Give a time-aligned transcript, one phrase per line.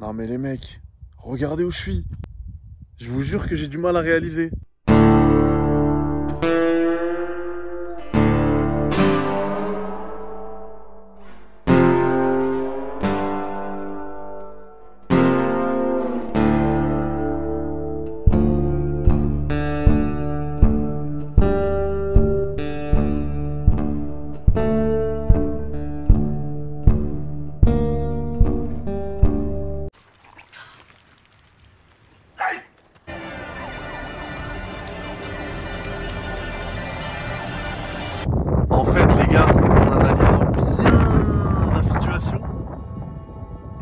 [0.00, 0.80] Non mais les mecs,
[1.18, 2.06] regardez où je suis.
[2.96, 4.50] Je vous jure que j'ai du mal à réaliser.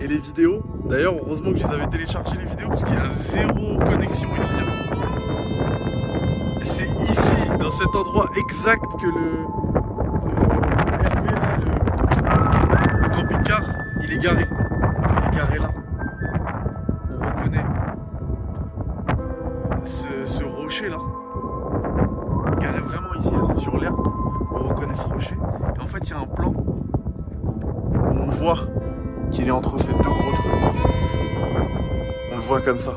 [0.00, 2.98] Et les vidéos, d'ailleurs, heureusement que je les avais téléchargées les vidéos parce qu'il y
[2.98, 4.52] a zéro connexion ici.
[6.62, 9.46] C'est ici, dans cet endroit exact que le,
[10.24, 10.38] le
[11.60, 13.62] le, le camping-car,
[14.02, 14.46] il est garé.
[32.76, 32.94] Ça.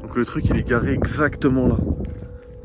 [0.00, 1.76] Donc le truc, il est garé exactement là.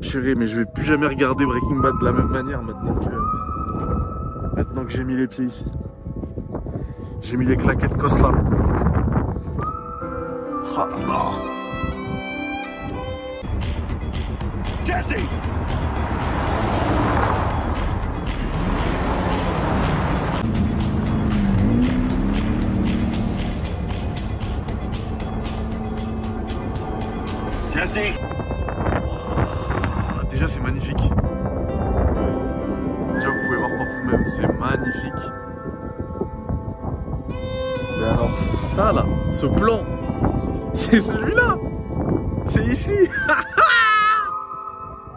[0.00, 4.56] Chérie, mais je vais plus jamais regarder Breaking Bad de la même manière maintenant que
[4.56, 5.66] maintenant que j'ai mis les pieds ici.
[7.20, 8.32] J'ai mis les claquettes cos là.
[10.76, 11.32] Ah là.
[14.86, 15.14] Jesse!
[27.82, 27.86] Ah,
[30.28, 30.98] déjà c'est magnifique.
[30.98, 31.14] Déjà
[33.30, 35.14] vous pouvez voir par vous-même, c'est magnifique.
[37.98, 39.80] Mais alors ça là, ce plan,
[40.74, 41.56] c'est celui-là
[42.44, 42.92] C'est ici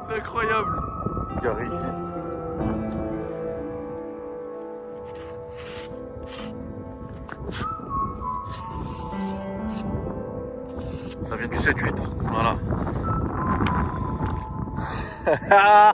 [0.07, 0.79] C'est incroyable
[1.41, 1.83] Garé ici.
[11.33, 12.57] Ça vient du 7-8, voilà.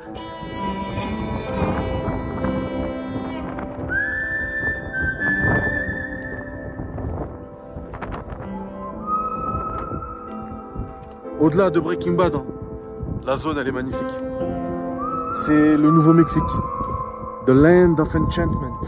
[11.40, 12.44] Au-delà de Breaking Bad, hein,
[13.24, 14.12] la zone elle est magnifique.
[15.46, 16.44] C'est le Nouveau-Mexique.
[17.46, 18.82] The Land of Enchantment.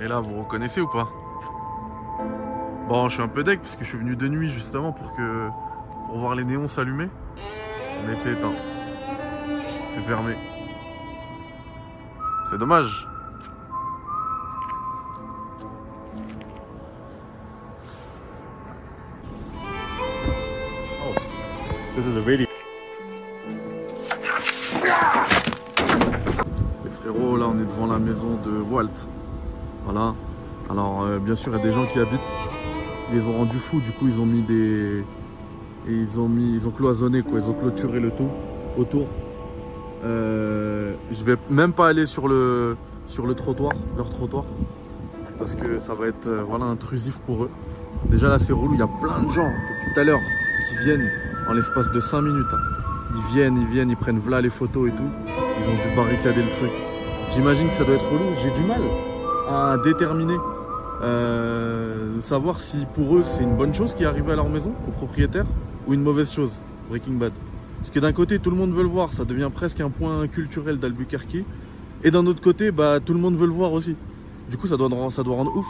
[0.00, 1.08] Et là, vous reconnaissez ou pas?
[2.88, 5.14] Bon, je suis un peu deck parce que je suis venu de nuit justement pour
[5.14, 5.48] que
[6.06, 7.08] pour voir les néons s'allumer.
[8.06, 8.52] Mais c'est éteint.
[9.92, 10.34] C'est fermé.
[12.50, 13.08] C'est dommage.
[21.96, 22.46] This is a radio.
[26.84, 29.06] Les frérots, là, on est devant la maison de Walt.
[29.84, 30.14] Voilà.
[30.70, 32.34] Alors, euh, bien sûr, il y a des gens qui habitent.
[33.10, 33.80] Ils les ont rendus fous.
[33.80, 35.04] Du coup, ils ont mis des.
[35.88, 36.54] Et ils ont mis.
[36.54, 37.38] Ils ont cloisonné, quoi.
[37.38, 38.30] Ils ont clôturé le tout
[38.78, 39.06] autour.
[40.04, 44.44] Euh, je vais même pas aller sur le, sur le trottoir, leur trottoir.
[45.38, 47.50] Parce que ça va être euh, voilà, intrusif pour eux.
[48.06, 48.74] Déjà, là, c'est relou.
[48.74, 50.20] Il y a plein de gens depuis tout à l'heure
[50.68, 51.10] qui viennent
[51.48, 52.54] en l'espace de 5 minutes.
[53.14, 55.10] Ils viennent, ils viennent, ils prennent voilà les photos et tout.
[55.60, 56.72] Ils ont dû barricader le truc.
[57.30, 58.30] J'imagine que ça doit être relou.
[58.42, 58.80] J'ai du mal
[59.48, 60.36] à déterminer,
[61.02, 64.72] euh, savoir si pour eux c'est une bonne chose qui est arrivée à leur maison,
[64.88, 65.46] aux propriétaires,
[65.86, 67.32] ou une mauvaise chose, Breaking Bad.
[67.78, 70.26] Parce que d'un côté, tout le monde veut le voir, ça devient presque un point
[70.26, 71.44] culturel d'Albuquerque.
[72.02, 73.94] Et d'un autre côté, bah, tout le monde veut le voir aussi.
[74.48, 75.68] Du coup, ça doit, rendre- ça doit rendre ouf.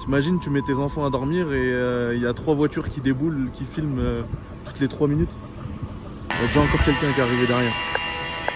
[0.00, 3.02] T'imagines, tu mets tes enfants à dormir et euh, il y a trois voitures qui
[3.02, 4.22] déboulent, qui filment euh,
[4.64, 5.38] toutes les trois minutes.
[6.30, 7.74] Il y a déjà encore quelqu'un qui est arrivé derrière.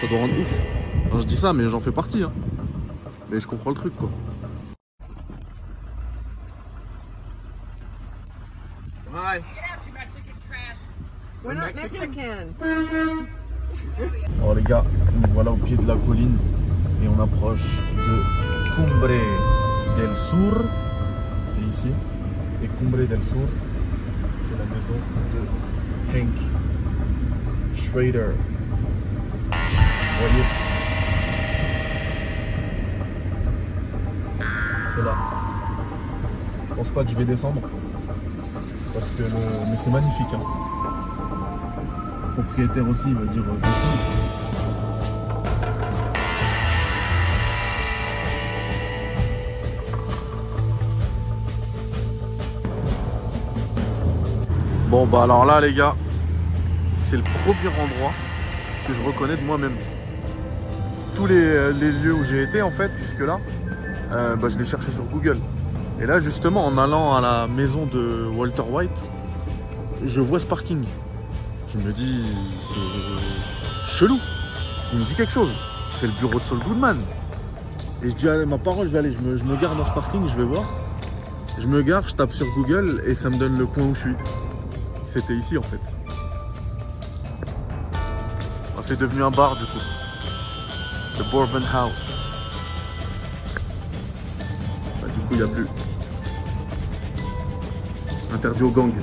[0.01, 0.61] Ça doit rendre ouf.
[1.19, 2.23] Je dis ça, mais j'en fais partie.
[2.23, 2.31] Hein.
[3.29, 4.09] Mais je comprends le truc, quoi.
[9.13, 9.41] Hi.
[11.43, 12.53] We're not Mexican.
[14.39, 14.83] Alors les gars,
[15.13, 16.37] nous voilà au pied de la colline
[17.03, 18.23] et on approche de
[18.75, 19.07] Cumbre
[19.97, 20.63] del Sur.
[21.53, 21.91] C'est ici.
[22.63, 23.47] Et Cumbre del Sur,
[24.43, 24.99] c'est la maison
[25.33, 26.37] de Hank
[27.75, 28.31] Schrader.
[29.51, 30.66] Vous voyez?
[36.67, 37.61] Je pense pas que je vais descendre.
[38.93, 39.23] Parce que.
[39.23, 40.33] Mais c'est magnifique.
[40.33, 40.39] Hein.
[42.25, 43.67] Le propriétaire aussi, il va dire euh, c'est.
[54.89, 55.95] Bon bah alors là les gars,
[56.97, 58.13] c'est le premier endroit
[58.87, 59.75] que je reconnais de moi-même.
[61.13, 63.39] Tous les, euh, les lieux où j'ai été en fait jusque là,
[64.09, 65.37] bah, je les cherchais sur Google.
[65.99, 69.01] Et là justement en allant à la maison de Walter White,
[70.05, 70.83] je vois ce parking.
[71.67, 72.23] Je me dis
[72.59, 74.19] c'est chelou.
[74.93, 75.59] Il me dit quelque chose.
[75.91, 76.97] C'est le bureau de Saul Goodman.
[78.03, 79.91] Et je dis allez ma parole, je vais aller, je me, je gare dans ce
[79.91, 80.63] parking, je vais voir.
[81.57, 84.01] Je me gare, je tape sur Google et ça me donne le point où je
[84.01, 84.15] suis.
[85.07, 85.81] C'était ici en fait.
[88.77, 89.79] Ah, c'est devenu un bar du coup.
[91.17, 92.26] The Bourbon House.
[95.27, 95.67] Coup, il n'y a plus.
[98.31, 98.93] Interdit aux gangs.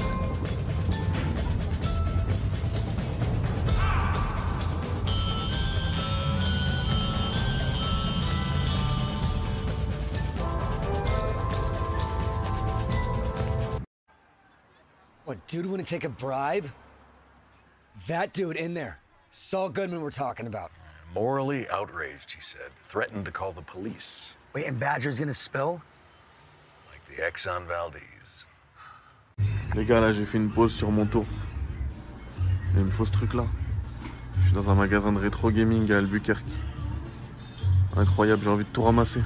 [15.25, 16.71] What, dude want to take a bribe?
[18.09, 18.99] That dude in there.
[19.31, 20.71] Saul Goodman we're talking about.
[21.15, 22.71] Morally outraged, he said.
[22.89, 24.35] Threatened to call the police.
[24.53, 25.81] Wait, and Badger's gonna spill?
[27.09, 28.01] The Exxon Valdez.
[29.75, 31.27] Les gars, là, j'ai fait une pause sur mon tour.
[32.77, 33.47] Il me faut ce truc-là.
[34.39, 36.45] Je suis dans un magasin de rétro gaming à Albuquerque.
[37.97, 39.23] Incroyable, j'ai envie de tout ramasser.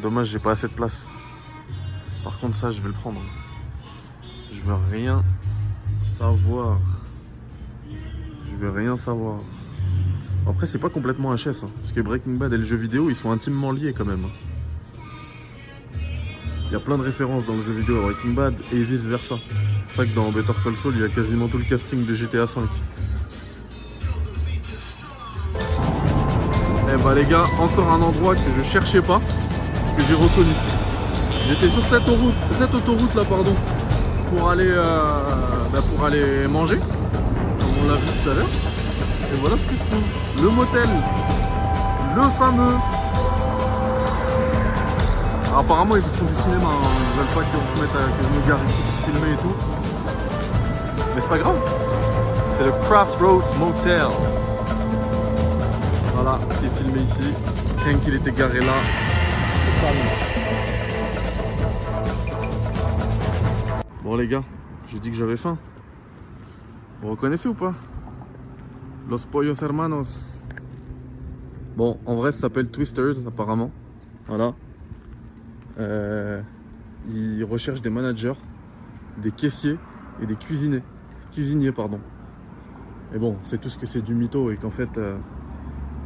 [0.00, 1.10] Dommage, j'ai pas assez de place.
[2.22, 3.20] Par contre, ça, je vais le prendre.
[4.52, 5.24] Je veux rien
[6.04, 6.78] savoir.
[8.44, 9.40] Je veux rien savoir.
[10.48, 11.64] Après, c'est pas complètement HS.
[11.64, 14.26] hein, parce que Breaking Bad et le jeu vidéo, ils sont intimement liés quand même.
[16.72, 19.04] Il y a plein de références dans le jeu vidéo à Breaking Bad et vice
[19.04, 19.34] versa.
[19.90, 22.14] C'est ça que dans Better Call Saul, il y a quasiment tout le casting de
[22.14, 22.62] GTA V.
[26.88, 29.20] Eh bah les gars, encore un endroit que je cherchais pas,
[29.98, 30.54] que j'ai reconnu.
[31.46, 33.54] J'étais sur cette autoroute, cette autoroute là, pardon,
[34.30, 34.82] pour aller, euh,
[35.74, 38.48] bah, pour aller manger, comme on l'a vu tout à l'heure.
[39.30, 40.42] Et voilà ce que je trouve.
[40.42, 40.88] Le motel,
[42.16, 42.91] le fameux.
[45.54, 46.64] Apparemment, ils font du cinéma.
[46.66, 46.88] hein.
[47.12, 49.36] Ils veulent pas qu'on se mette à, que je me gare ici pour filmer et
[49.36, 49.56] tout.
[51.14, 51.56] Mais c'est pas grave.
[52.52, 54.06] C'est le Crossroads Motel.
[56.14, 57.34] Voilà, qui est filmé ici.
[57.84, 58.74] Quand il était garé là.
[64.04, 64.42] Bon les gars,
[64.88, 65.58] j'ai dit que j'avais faim.
[67.02, 67.74] Vous reconnaissez ou pas?
[69.08, 70.46] Los Pollos Hermanos.
[71.76, 73.70] Bon, en vrai, ça s'appelle Twisters, apparemment.
[74.28, 74.54] Voilà.
[75.78, 76.40] Euh,
[77.10, 78.34] ils recherchent des managers,
[79.18, 79.78] des caissiers
[80.20, 80.82] et des cuisiniers.
[81.30, 82.00] Cuisiniers, pardon.
[83.14, 85.16] Et bon, c'est tout ce que c'est du mytho et qu'en fait, euh,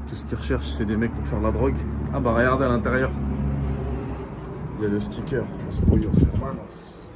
[0.08, 1.76] tout ce qu'ils recherchent, c'est des mecs pour faire de la drogue.
[2.12, 3.10] Ah bah regardez à l'intérieur.
[4.78, 7.10] Il y a le sticker, Los Pollos Hermanos.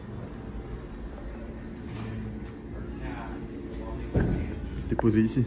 [4.76, 5.44] J'étais posé ici.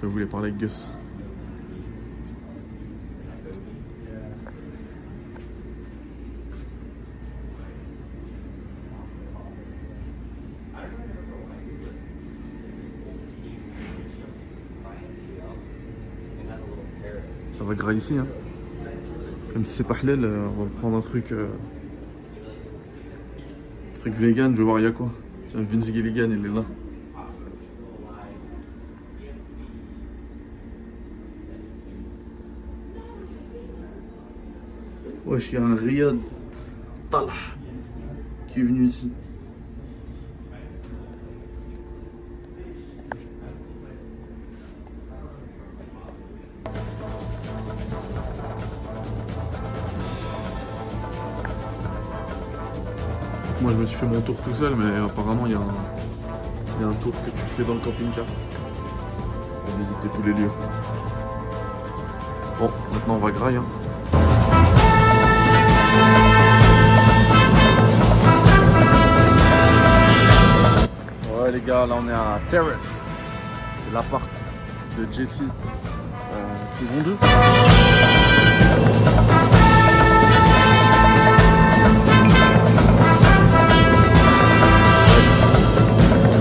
[0.00, 0.96] Quand je voulais parler avec Gus.
[17.56, 18.26] Ça va gras ici, hein.
[19.54, 21.32] Même si c'est pas halal, euh, on va prendre un truc.
[21.32, 21.46] euh,
[24.00, 25.10] truc vegan, je vais voir y a quoi.
[25.46, 26.64] Tiens, Vince Gilligan, il est là.
[35.24, 36.18] Wesh, il y a un Riyad
[37.10, 37.32] Talah
[38.48, 39.10] qui est venu ici.
[53.86, 57.30] Me suis fait mon tour tout seul, mais apparemment il y, a un- tour que
[57.30, 58.24] tu fais dans le camping-car
[59.64, 60.50] pour visiter tous les lieux.
[62.58, 63.56] Bon, maintenant on va graille.
[63.56, 63.64] hein.
[71.32, 72.70] Ouais les gars, là on est à Terrace.
[73.84, 74.28] C'est l'appart
[74.98, 75.40] de Jesse.
[76.32, 77.16] Euh, saison 2.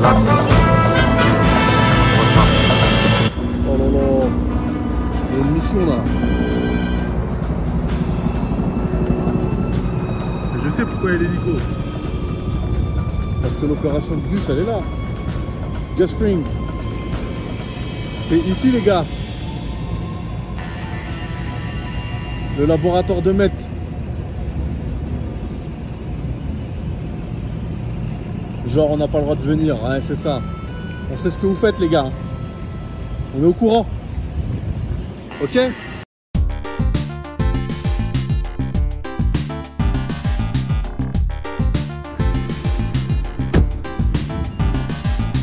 [0.08, 0.12] Oh
[3.78, 4.08] là là.
[5.32, 6.26] Il y a une mission là.
[10.76, 11.52] sais pourquoi il y a l'hélico.
[13.42, 14.82] Parce que l'opération de bus, elle est là.
[15.98, 16.44] Gus Spring.
[18.28, 19.06] C'est ici, les gars.
[22.60, 23.52] Le laboratoire de Met.
[28.76, 30.42] Genre, on n'a pas le droit de venir, ouais, c'est ça.
[31.10, 32.12] On sait ce que vous faites, les gars.
[33.34, 33.86] On est au courant.
[35.42, 35.58] Ok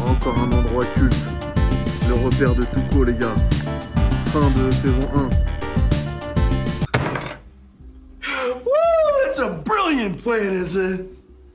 [0.06, 1.14] Encore un endroit culte.
[2.08, 3.34] Le repère de Tuco, les gars.
[4.26, 5.30] Fin de saison 1.
[9.24, 11.06] That's a brilliant plan, is it?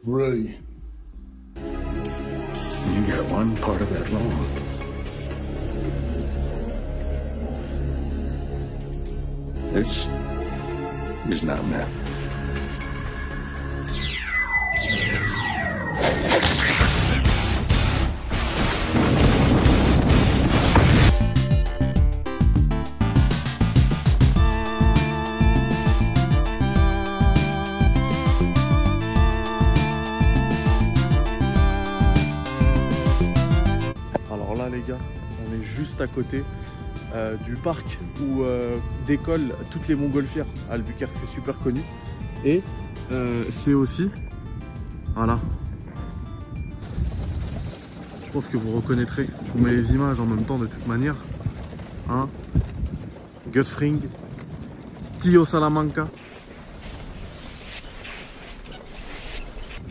[0.04, 0.67] Brilliant.
[2.94, 4.68] You got one part of that wrong.
[9.74, 10.08] This
[11.30, 11.94] is not meth.
[36.02, 36.44] À côté
[37.16, 37.86] euh, du parc
[38.22, 41.82] où euh, décollent toutes les montgolfières à Albuquerque, c'est super connu.
[42.44, 42.62] Et
[43.12, 44.10] euh, c'est aussi,
[45.16, 45.40] voilà,
[48.26, 50.86] je pense que vous reconnaîtrez, je vous mets les images en même temps de toute
[50.86, 51.16] manière.
[52.10, 52.30] Hein
[53.52, 54.02] Gus Fring,
[55.20, 56.10] Tio Salamanca.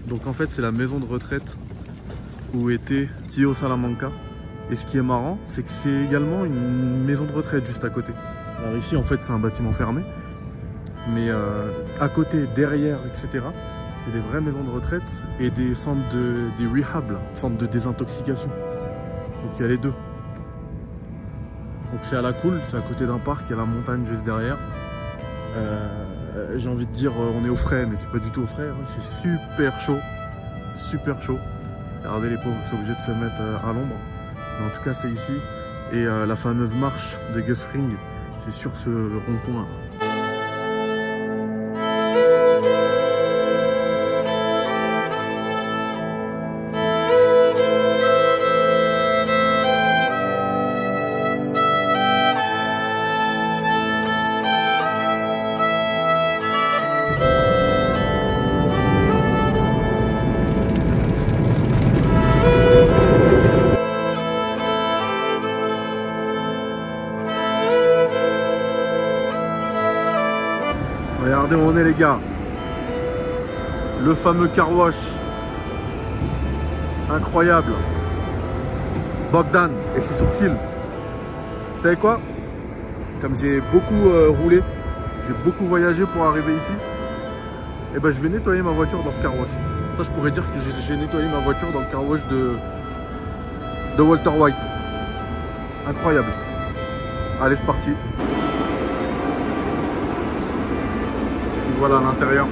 [0.06, 1.56] Donc en fait, c'est la maison de retraite
[2.54, 4.12] où était Tio Salamanca.
[4.70, 7.90] Et ce qui est marrant, c'est que c'est également une maison de retraite juste à
[7.90, 8.12] côté.
[8.58, 10.02] Alors ici, en fait, c'est un bâtiment fermé.
[11.14, 11.70] Mais euh,
[12.00, 13.44] à côté, derrière, etc.,
[13.98, 15.02] c'est des vraies maisons de retraite
[15.38, 18.48] et des centres de des rehab, centres de désintoxication.
[18.48, 19.94] Donc il y a les deux.
[21.92, 24.04] Donc c'est à la cool, c'est à côté d'un parc, il y a la montagne
[24.04, 24.58] juste derrière.
[25.56, 28.46] Euh, J'ai envie de dire, on est au frais, mais c'est pas du tout au
[28.46, 28.68] frais.
[28.68, 28.84] hein.
[28.98, 29.98] C'est super chaud,
[30.74, 31.38] super chaud.
[32.02, 33.94] Regardez les pauvres qui sont obligés de se mettre euh, à l'ombre.
[34.64, 35.32] En tout cas, c'est ici.
[35.92, 37.92] Et euh, la fameuse marche de Gus Fring,
[38.38, 38.90] c'est sur ce
[39.26, 39.66] rond-point.
[71.46, 72.18] Regardez où on est les gars.
[74.04, 75.12] Le fameux car wash.
[77.08, 77.72] Incroyable.
[79.30, 80.56] Bogdan et ses sourcils.
[81.76, 82.18] Vous savez quoi?
[83.20, 84.60] Comme j'ai beaucoup euh, roulé,
[85.24, 86.72] j'ai beaucoup voyagé pour arriver ici,
[87.94, 89.50] et ben je vais nettoyer ma voiture dans ce car wash.
[89.96, 92.56] Ça je pourrais dire que j'ai- nettoyé ma voiture dans le car wash de,
[93.96, 94.56] de Walter White.
[95.88, 96.28] Incroyable.
[97.40, 97.92] Allez c'est parti.
[101.78, 102.46] Voilà l'intérieur.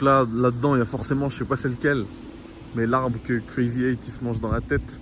[0.00, 2.06] Donc là, là-dedans, il y a forcément, je sais pas c'est lequel,
[2.74, 4.98] mais l'arbre que Crazy 8 il se mange dans la tête.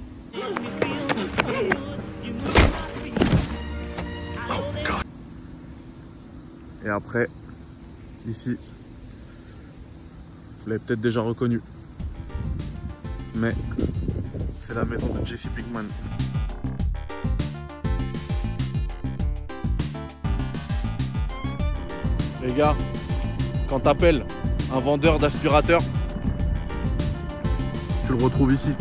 [6.85, 7.29] Et après,
[8.27, 8.57] ici,
[10.63, 11.61] vous l'avez peut-être déjà reconnu.
[13.37, 13.55] Mais
[14.61, 15.85] c'est la maison de Jesse Pinkman.
[22.43, 22.75] Les gars,
[23.69, 24.25] quand t'appelles
[24.75, 25.81] un vendeur d'aspirateur,
[28.07, 28.75] tu le retrouves ici.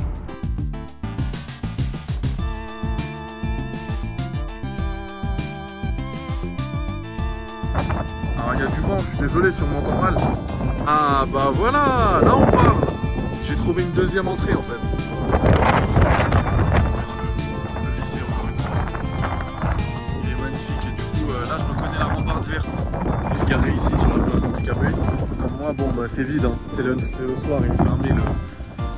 [8.38, 10.18] Alors il y a du enfants, je suis désolé si on m'entend mal.
[10.86, 12.78] Ah bah voilà, là on parle.
[13.46, 14.97] J'ai trouvé une deuxième entrée en fait.
[25.78, 26.58] Bon bah c'est vide, hein.
[26.76, 27.00] c'est le, le
[27.46, 28.22] soir, il est fermé le.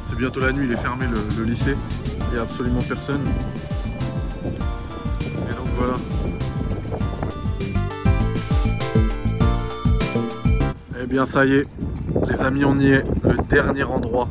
[0.10, 1.76] C'est bientôt la nuit, il est fermé le, le lycée.
[2.28, 3.22] Il n'y a absolument personne.
[4.46, 5.96] Et donc voilà.
[11.02, 11.68] Eh bien ça y est,
[12.30, 14.28] les amis on y est, le dernier endroit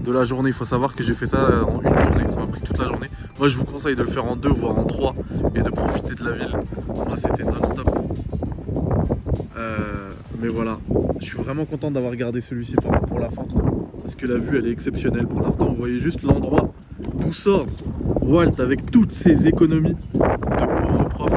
[0.00, 0.50] de la journée.
[0.50, 2.78] Il faut savoir que j'ai fait ça euh, en une journée, ça m'a pris toute
[2.78, 3.08] la journée.
[3.38, 5.14] Moi je vous conseille de le faire en deux, voire en trois,
[5.54, 6.56] et de profiter de la ville.
[6.88, 7.90] Moi c'était non-stop.
[9.56, 9.93] Euh,
[10.44, 10.78] mais voilà,
[11.20, 13.46] je suis vraiment content d'avoir gardé celui-ci pour, la fin.
[14.02, 15.26] Parce que la vue elle est exceptionnelle.
[15.26, 16.70] Pour l'instant vous voyez juste l'endroit
[17.14, 17.66] d'où sort
[18.20, 21.32] Walt avec toutes ses économies de pauvres profs.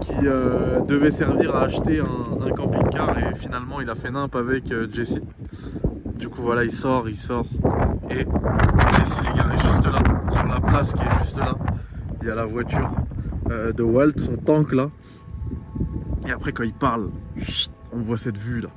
[0.00, 4.34] qui euh, devait servir à acheter un, un camping-car et finalement il a fait nimp
[4.34, 5.18] avec euh, Jesse.
[6.14, 7.44] Du coup voilà il sort, il sort
[8.20, 8.26] et
[8.96, 11.54] Jesse il est juste là, sur la place qui est juste là.
[12.22, 12.90] Il y a la voiture
[13.50, 14.88] euh, de Walt, son tank là.
[16.26, 17.10] Et après quand il parle,
[17.92, 18.68] on voit cette vue là.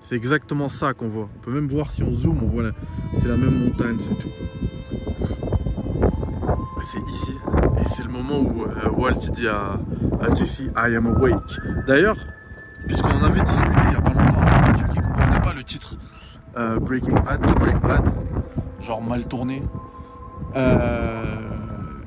[0.00, 1.28] C'est exactement ça qu'on voit.
[1.36, 2.70] On peut même voir si on zoome, on voit la...
[3.20, 4.30] c'est la même montagne, c'est tout.
[6.82, 7.36] C'est ici.
[7.84, 9.78] Et c'est le moment où euh, Walt dit à,
[10.20, 11.60] à Jesse I am awake.
[11.86, 12.16] D'ailleurs,
[12.86, 15.96] puisqu'on en avait discuté il y a pas longtemps Mathieu qui comprenait pas le titre
[16.56, 18.04] euh, Breaking Bad, Break Bad,
[18.80, 19.62] genre mal tourné.
[20.56, 21.24] Euh,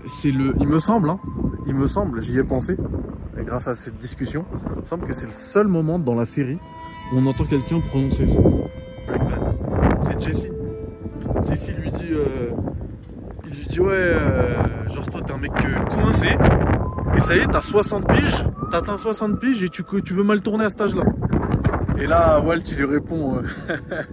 [0.08, 1.20] c'est le, il me semble, hein,
[1.66, 2.78] il me semble, j'y ai pensé,
[3.40, 4.46] et grâce à cette discussion,
[4.76, 6.58] il me semble que c'est le seul moment dans la série
[7.12, 8.40] où on entend quelqu'un prononcer ça.
[9.08, 9.56] Break Bad.
[10.02, 10.48] C'est Jesse.
[11.46, 12.50] Jesse lui dit, euh,
[13.46, 15.52] il lui dit ouais, euh, genre toi t'es un mec
[15.90, 16.38] coincé,
[17.16, 20.24] et ça y est, t'as 60 piges, t'as atteint 60 piges et tu, tu veux
[20.24, 21.04] mal tourner à cet âge-là.
[22.00, 23.42] Et là, Walt il lui répond, euh,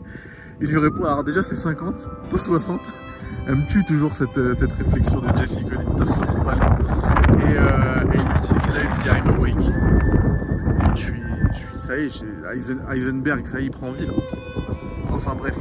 [0.61, 1.95] il lui répond, alors déjà c'est 50,
[2.31, 2.81] pas 60.
[3.49, 6.79] Elle me tue toujours cette, euh, cette réflexion de Jesse que t'as 60 balles.
[7.39, 10.95] Et, euh, et il lui dit, c'est là, il lui dit I'm awake.
[10.95, 14.13] Je suis, je suis, ça y est, Heisenberg, ça y est, il prend vie là.
[15.11, 15.57] Enfin bref.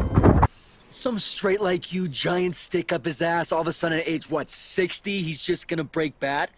[0.90, 4.30] Some straight like you, giant stick up his ass, all of a sudden at age,
[4.30, 6.50] what, 60, he's just gonna break bad?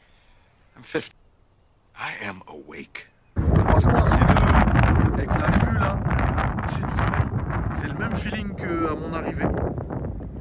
[0.76, 1.14] I'm 50.
[1.96, 3.08] I am awake.
[3.36, 4.71] Franchement, c'est le...
[5.22, 6.00] avec la vue là,
[6.64, 7.30] coucher du soleil,
[7.76, 9.46] c'est le même feeling que à mon arrivée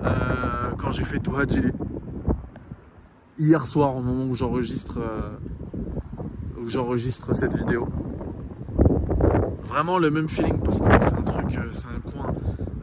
[0.02, 1.72] euh, quand j'ai fait tout Hadjili.
[3.38, 5.36] Hier soir, au moment où j'enregistre euh,
[6.66, 7.88] j'enregistre cette vidéo.
[9.64, 12.34] Vraiment le même feeling parce que c'est un truc, euh, c'est un coin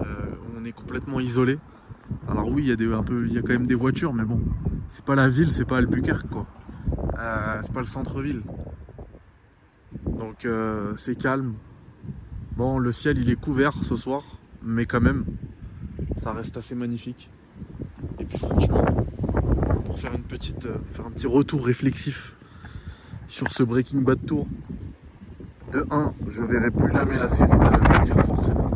[0.01, 1.57] euh, où on est complètement isolé.
[2.29, 4.39] Alors oui, il y a des, un peu, il quand même des voitures, mais bon,
[4.88, 6.45] c'est pas la ville, c'est pas Albuquerque quoi.
[7.63, 8.43] C'est pas le centre-ville.
[10.05, 10.47] Donc
[10.95, 11.55] c'est calme.
[12.58, 14.24] Bon, le ciel il est couvert ce soir,
[14.63, 15.26] mais quand même,
[16.15, 17.30] ça reste assez magnifique.
[18.20, 18.84] Et puis franchement,
[19.86, 22.36] pour faire une petite, euh, faire un petit retour réflexif
[23.28, 24.48] sur ce Breaking Bad Tour,
[25.72, 28.72] de 1, je verrai plus jamais la série d'Albuquerque forcément.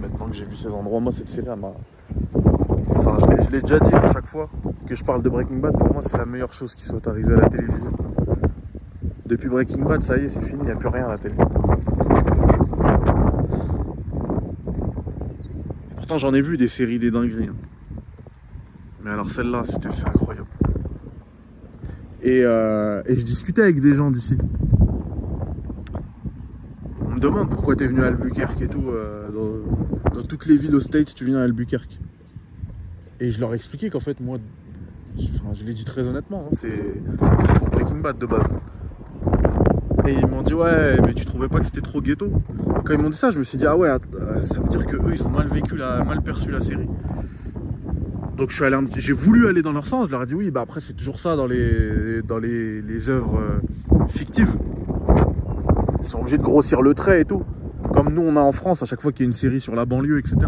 [0.00, 1.72] Maintenant que j'ai vu ces endroits, moi cette série elle m'a.
[2.94, 4.48] Enfin, je l'ai déjà dit à chaque fois
[4.86, 7.32] que je parle de Breaking Bad, pour moi c'est la meilleure chose qui soit arrivée
[7.32, 7.90] à la télévision.
[9.26, 11.18] Depuis Breaking Bad, ça y est, c'est fini, il n'y a plus rien à la
[11.18, 11.34] télé.
[16.16, 17.48] J'en ai vu des séries des dingueries.
[17.48, 17.54] hein.
[19.02, 20.46] Mais alors celle-là, c'était incroyable.
[22.22, 24.36] Et, euh, et je discutais avec des gens d'ici.
[27.00, 28.90] On me demande pourquoi t'es venu à Albuquerque et tout.
[28.90, 29.28] euh,
[30.14, 31.98] dans, toutes les villes aux States, tu viens à Albuquerque.
[33.20, 34.38] Et je leur ai expliqué qu'en fait, moi,
[35.16, 36.82] enfin, je l'ai dit très honnêtement, hein, c'est
[37.18, 38.56] pour Breaking Bad de base.
[40.10, 42.32] Et ils m'ont dit ouais mais tu trouvais pas que c'était trop ghetto?
[42.84, 44.84] Quand ils m'ont dit ça je me suis dit ah ouais euh, ça veut dire
[44.84, 46.88] que eux ils ont mal vécu la, mal perçu la série.
[48.36, 50.50] Donc je suis allé j'ai voulu aller dans leur sens, je leur ai dit oui
[50.50, 54.50] bah après c'est toujours ça dans les dans les, les œuvres euh, fictives.
[56.00, 57.44] Ils sont obligés de grossir le trait et tout.
[57.94, 59.76] Comme nous on a en France à chaque fois qu'il y a une série sur
[59.76, 60.38] la banlieue etc.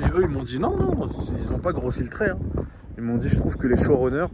[0.00, 0.94] Mais eux ils m'ont dit non non
[1.38, 2.30] ils ont pas grossi le trait.
[2.30, 2.38] hein.
[2.98, 4.26] Ils m'ont dit je trouve que les showrunners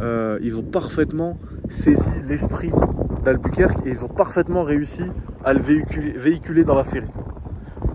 [0.00, 1.38] euh, ils ont parfaitement
[1.70, 2.70] saisi l'esprit
[3.26, 5.02] d'Albuquerque et ils ont parfaitement réussi
[5.44, 7.08] à le véhiculer, dans la série.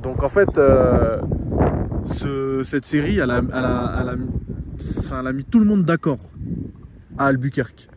[0.03, 1.21] Donc en fait, euh,
[2.03, 3.41] ce- cette série, elle a,
[5.33, 6.19] mis, tout le monde d'accord
[7.17, 7.89] à Albuquerque.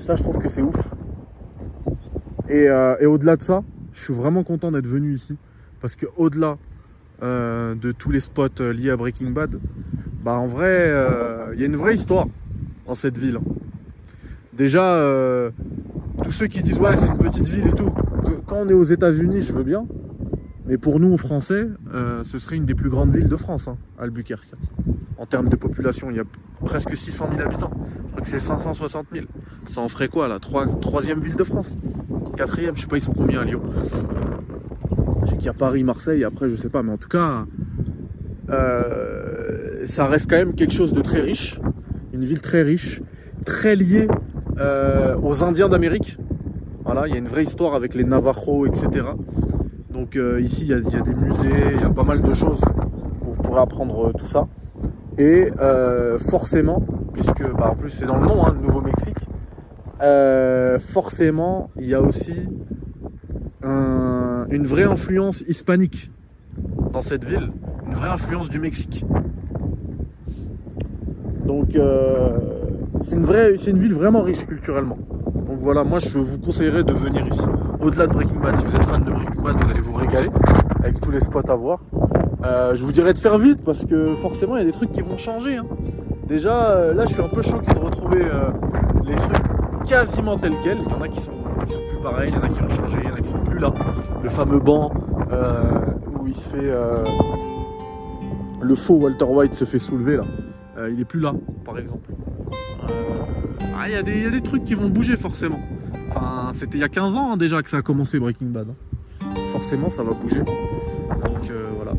[0.00, 0.88] Ça, je trouve que c'est ouf.
[2.48, 3.62] Et, euh, au-delà de ça,
[3.92, 5.36] je suis vraiment content d'être venu ici.
[5.80, 6.56] Parce que au-delà
[7.22, 9.58] euh, de tous les spots liés à Breaking Bad,
[10.22, 10.92] bah en vrai,
[11.54, 12.26] il y a une vraie histoire
[12.86, 13.38] dans cette ville.
[14.58, 15.50] Déjà, euh,
[16.24, 17.90] tous ceux qui disent ouais c'est une petite ville et tout,
[18.46, 19.86] quand on est aux États-Unis, je veux bien.
[20.66, 23.76] Mais pour nous, Français, euh, ce serait une des plus grandes villes de France, hein,
[23.98, 24.48] Albuquerque.
[25.16, 26.24] En termes de population, il y a
[26.64, 27.70] presque 600 000 habitants.
[28.06, 29.26] Je crois que c'est 560 000.
[29.68, 31.78] Ça en ferait quoi, la Trois- troisième ville de France?
[32.36, 33.62] Quatrième, je sais pas, ils sont combien à Lyon?
[35.24, 37.46] Je sais qu'il y a Paris, Marseille, après je sais pas, mais en tout cas,
[38.50, 41.60] euh, ça reste quand même quelque chose de très riche.
[42.12, 43.00] Une ville très riche,
[43.46, 44.08] très liée
[44.58, 46.18] euh, aux Indiens d'Amérique.
[46.84, 49.06] Voilà, il y a une vraie histoire avec les Navajos, etc.
[49.92, 52.60] Donc euh, ici, il y, a, des musées, il y a pas mal de choses
[53.22, 54.46] où vous pourrez apprendre euh, tout ça.
[55.18, 55.50] Et
[56.30, 56.80] forcément,
[57.12, 59.18] puisque bah, en plus c'est dans le nom, hein, Nouveau-Mexique,
[60.92, 62.46] forcément, il y a aussi
[63.64, 66.12] un- une vraie influence hispanique
[66.92, 67.50] dans cette ville,
[67.88, 69.04] une vraie influence du Mexique.
[71.44, 71.74] Donc
[73.00, 74.98] c'est une ville vraiment riche culturellement.
[75.46, 77.42] Donc voilà, moi je vous conseillerais de venir ici.
[77.80, 80.30] Au-delà de Breaking Bad, si vous êtes fan de Breaking Bad, vous allez vous régaler
[80.82, 81.80] avec tous les spots à voir.
[82.44, 84.92] Euh, je vous dirais de faire vite parce que forcément il y a des trucs
[84.92, 85.56] qui vont changer.
[85.56, 85.66] hein.
[86.26, 88.50] Déjà euh, là je suis un peu choqué de retrouver euh,
[89.04, 89.36] les trucs
[89.86, 90.78] quasiment tels quels.
[90.86, 91.32] Il y en a qui sont,
[91.66, 93.20] qui sont plus pareils, il y en a qui ont changé, il y en a
[93.20, 93.72] qui sont plus là.
[94.22, 94.92] Le fameux banc
[96.20, 96.72] où il se fait
[98.60, 100.24] le faux Walter White se fait soulever là.
[100.90, 101.32] Il est plus là
[101.64, 102.10] par exemple.
[103.80, 105.60] Ah, il y, a des- il y a des trucs qui vont bouger forcément.
[106.10, 108.68] Enfin, c'était il y a 15 ans hein, déjà que ça a commencé Breaking Bad.
[108.70, 109.26] hein.
[109.52, 110.40] Forcément, ça va bouger.
[110.42, 111.92] Donc euh, voilà.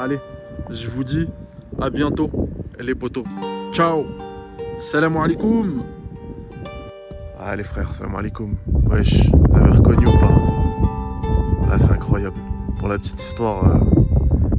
[0.00, 0.18] Allez,
[0.70, 1.26] je vous dis
[1.80, 2.30] à bientôt,
[2.78, 3.24] les potos.
[3.72, 4.04] Ciao.
[4.78, 5.82] Salam alaikum.
[7.40, 8.54] Ah les frères, salam alaikum.
[8.88, 11.68] Wesh, vous avez reconnu ou pas?
[11.70, 12.36] Là c'est incroyable.
[12.78, 13.78] Pour la petite histoire, euh,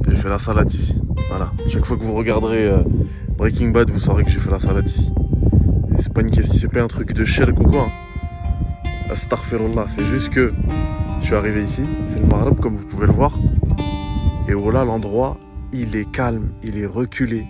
[0.08, 0.94] j'ai fait la salade ici.
[1.30, 1.52] Voilà.
[1.68, 2.78] Chaque fois que vous regarderez euh,
[3.36, 5.10] Breaking Bad, vous saurez que j'ai fait la salade ici.
[6.00, 7.86] C'est pas une question, c'est pas un truc de shirk ou quoi.
[9.10, 10.50] Astaghfirullah, c'est juste que
[11.20, 13.38] je suis arrivé ici, c'est le Maghreb comme vous pouvez le voir.
[14.48, 15.36] Et voilà, l'endroit,
[15.74, 17.46] il est calme, il est reculé.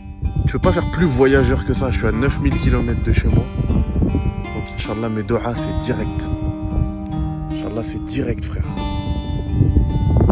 [0.46, 3.28] Tu peux pas faire plus voyageur que ça, je suis à 9000 km de chez
[3.28, 3.44] moi.
[3.68, 6.28] Donc Inch'Allah, mes doigts, c'est direct.
[7.52, 8.66] Inch'Allah, c'est direct, frère.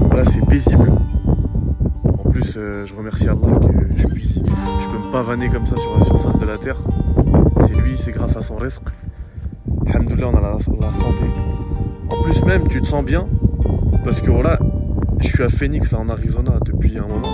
[0.08, 0.90] Voilà, c'est paisible.
[2.04, 5.96] En plus, euh, je remercie Allah que je, je peux me pavaner comme ça sur
[5.96, 6.82] la surface de la terre.
[7.68, 8.84] C'est lui, c'est grâce à son risque.
[9.88, 11.24] Alhamdoulilah, on a la, santé.
[12.08, 13.28] En plus, même, tu te sens bien.
[14.04, 14.58] Parce que voilà,
[15.20, 17.28] je suis à Phoenix, là, en Arizona, depuis un moment.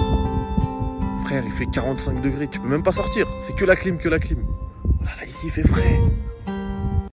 [1.24, 3.28] Frère, il fait 45 degrés, tu peux même pas sortir.
[3.42, 4.40] C'est que la clim, que la clim.
[4.98, 6.00] Voilà, là, ici, il fait frais.